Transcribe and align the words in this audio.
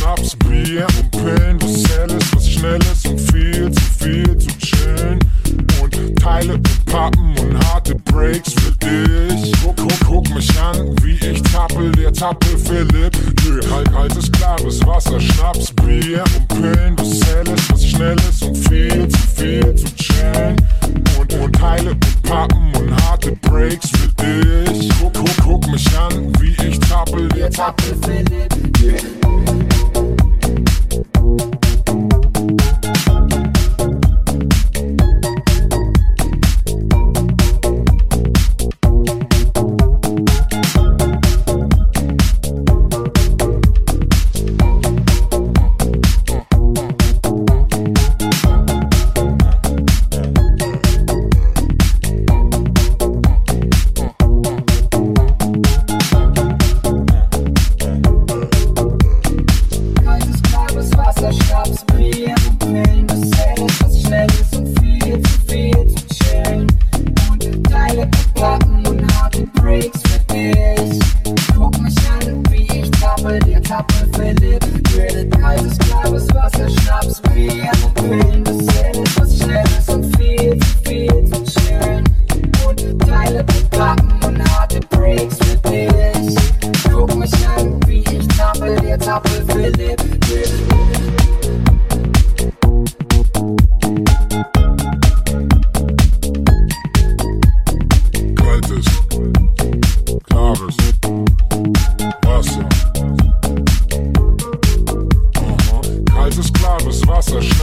Schnaps, 0.00 0.34
Bier 0.36 0.86
und 0.98 1.10
Pillen, 1.10 1.60
was 1.60 1.84
Helles, 1.90 2.24
was 2.34 2.48
Schnelles 2.48 3.04
und 3.04 3.20
viel 3.20 3.70
zu 3.70 3.82
viel 3.98 4.38
zu 4.38 4.48
chillen. 4.58 5.18
Und 5.82 6.16
Teile 6.18 6.54
und 6.54 6.86
Pappen 6.86 7.38
und 7.38 7.68
harte 7.68 7.96
Breaks 8.06 8.54
für 8.54 8.70
dich. 8.78 9.52
Guck, 9.62 9.76
guck, 9.76 10.00
guck 10.06 10.34
mich 10.34 10.48
an, 10.58 10.96
wie 11.02 11.18
ich 11.26 11.42
tappel, 11.42 11.92
der 11.92 12.14
Tappel 12.14 12.56
Philipp. 12.56 13.14
Nö, 13.44 13.60
halt, 13.70 13.92
kaltes, 13.92 14.32
klares 14.32 14.86
Wasser, 14.86 15.20
Schnaps, 15.20 15.70
Bier 15.72 16.24
und 16.34 16.48
Pillen, 16.48 16.98
was 16.98 17.20
Helles, 17.26 17.70
was 17.70 17.84
Schnelles 17.84 18.40
und 18.40 18.56
viel 18.56 19.06
zu 19.06 19.18
viel 19.36 19.74
zu 19.74 19.94
chillen. 19.96 20.56
Und, 21.18 21.34
und 21.34 21.52
Teile 21.52 21.90
und 21.90 22.22
Pappen 22.22 22.72
und 22.74 23.02
harte 23.04 23.32
Breaks 23.42 23.90
für 23.90 24.08
dich. 24.24 24.88
Guck, 24.98 25.12
guck, 25.12 25.36
guck 25.42 25.70
mich 25.70 25.86
an, 25.98 26.32
wie 26.40 26.56
ich 26.66 26.80
tappel, 26.80 27.28
der 27.28 27.50
Tappel 27.50 27.94
Philipp. 28.02 28.80
Yeah. 28.82 29.19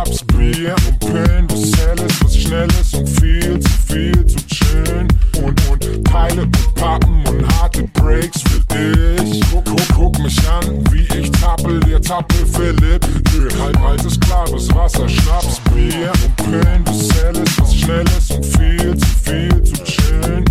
Schnaps, 0.00 0.24
Bier 0.24 0.74
und 0.88 0.98
Pillen, 1.00 1.46
was 1.50 1.76
Helles, 1.76 2.24
was 2.24 2.36
Schnelles 2.36 2.94
und 2.94 3.06
viel 3.06 3.60
zu 3.60 3.70
viel 3.86 4.26
zu 4.26 4.36
chillen. 4.46 5.08
Und, 5.42 5.60
und 5.68 6.04
Teile 6.04 6.42
und 6.42 6.74
Pappen 6.74 7.22
und 7.28 7.46
harte 7.58 7.82
Breaks 7.94 8.40
für 8.42 8.60
dich. 8.74 9.42
Guck, 9.50 9.64
guck, 9.66 9.88
guck 9.94 10.18
mich 10.20 10.38
an, 10.48 10.82
wie 10.90 11.06
ich 11.18 11.30
tappel, 11.32 11.80
der 11.80 12.00
Tappel 12.00 12.46
Philipp. 12.46 13.04
Nö, 13.34 13.48
halt, 13.60 13.76
kaltes, 13.76 14.18
klares 14.20 14.74
Wasser, 14.74 15.06
Schnaps, 15.08 15.60
Bier 15.74 16.12
und 16.24 16.36
Pillen, 16.36 16.82
was 16.86 17.22
Helles, 17.22 17.58
was 17.58 17.74
Schnelles 17.74 18.30
und 18.30 18.46
viel 18.46 18.96
zu 18.96 19.06
viel 19.24 19.62
zu 19.64 19.84
chillen. 19.84 20.44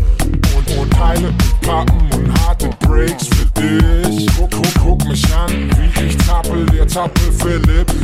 Und, 0.55 0.77
und 0.77 0.93
Teile 0.93 1.29
und 1.29 1.61
Pappen 1.61 2.09
und 2.13 2.39
harte 2.41 2.69
Breaks 2.81 3.27
für 3.27 3.45
dich. 3.59 4.27
Guck, 4.37 4.51
guck, 4.51 4.73
guck 4.79 5.07
mich 5.07 5.25
an, 5.33 5.71
wie 5.75 6.05
ich 6.05 6.17
tappel, 6.17 6.65
der 6.67 6.87
Tappel 6.87 7.31
Philipp. 7.31 7.98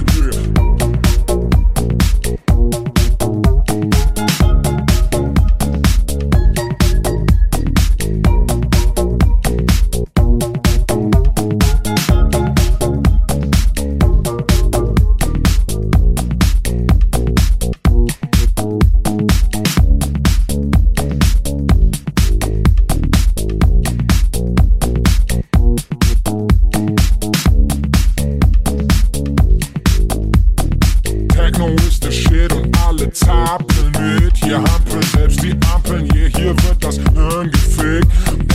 Zappeln 33.16 33.92
mit. 33.92 34.36
Hier 34.38 34.58
hampeln 34.58 35.04
selbst 35.14 35.42
die 35.42 35.56
Ampeln, 35.74 36.08
yeah, 36.14 36.30
hier 36.38 36.56
wird 36.64 36.84
das 36.84 36.96
Hirn 36.96 37.50
gefickt. 37.50 38.08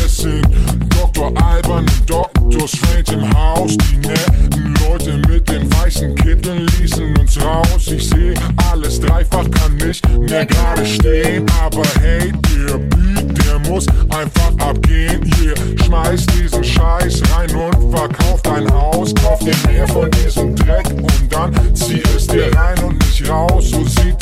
Es 0.04 0.18
sind 0.18 0.46
Dr. 0.90 1.32
Alban 1.42 1.86
und 1.86 2.10
Dr. 2.10 2.68
Strange 2.68 3.22
im 3.22 3.34
Haus. 3.38 3.76
Die 3.76 3.96
netten 3.96 4.74
Leute 4.84 5.16
mit 5.28 5.48
den 5.48 5.72
weißen 5.74 6.14
Kitteln 6.14 6.66
ließen 6.78 7.16
uns 7.18 7.42
raus. 7.42 7.88
Ich 7.88 8.08
seh 8.08 8.34
alles 8.70 9.00
dreifach, 9.00 9.50
kann 9.50 9.76
nicht 9.76 10.06
mehr 10.18 10.44
gerade 10.46 10.84
stehen. 10.84 11.46
Aber 11.62 11.82
hey, 12.00 12.32
der 12.54 12.78
Beat, 12.78 13.46
der 13.46 13.58
muss 13.70 13.86
einfach 14.10 14.52
abgehen. 14.58 15.20
Yeah, 15.42 15.54
schmeiß 15.84 16.26
diesen 16.26 16.62
Scheiß 16.62 17.22
rein 17.34 17.54
und 17.54 17.96
verkauf 17.96 18.42
dein 18.42 18.70
Haus. 18.70 19.14
Kauf 19.14 19.38
dir 19.38 19.54
mehr 19.70 19.88
von 19.88 20.10
diesem 20.10 20.54
Dreck 20.54 20.86
und 20.90 21.32
dann 21.32 21.74
zieh 21.74 22.02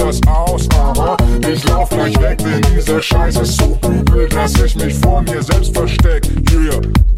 das 0.09 0.21
aus, 0.27 0.67
aber 0.79 1.19
ich 1.47 1.63
lauf 1.69 1.91
gleich 1.91 2.19
weg, 2.21 2.39
denn 2.39 2.63
dieser 2.75 3.03
Scheiß 3.03 3.37
ist 3.37 3.61
so 3.61 3.79
übel, 3.91 4.27
dass 4.29 4.55
ich 4.55 4.75
mich 4.77 4.95
vor 4.95 5.21
mir 5.21 5.43
selbst 5.43 5.77
versteck. 5.77 6.27
Yeah. 6.51 7.18